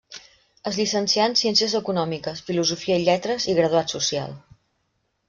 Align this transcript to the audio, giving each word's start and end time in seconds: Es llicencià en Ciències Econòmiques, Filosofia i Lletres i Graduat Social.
Es 0.69 0.77
llicencià 0.77 1.27
en 1.31 1.35
Ciències 1.41 1.75
Econòmiques, 1.79 2.41
Filosofia 2.47 2.97
i 3.03 3.05
Lletres 3.11 3.47
i 3.55 3.55
Graduat 3.61 3.95
Social. 3.97 4.35